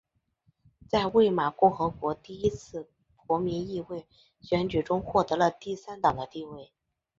[0.89, 4.07] 在魏玛共和国第一次国民议会
[4.41, 6.71] 选举中获得了第三党的地位。